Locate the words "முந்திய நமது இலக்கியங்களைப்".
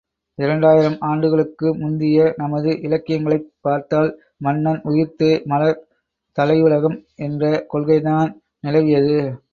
1.75-3.45